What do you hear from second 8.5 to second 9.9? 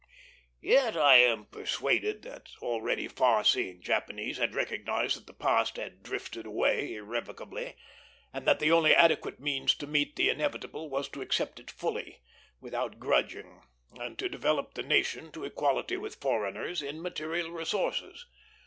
the only adequate means to